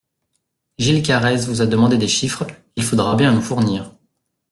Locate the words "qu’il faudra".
2.73-3.15